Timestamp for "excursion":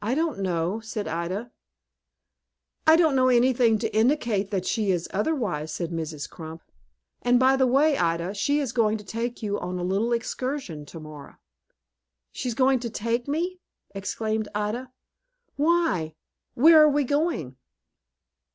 10.14-10.86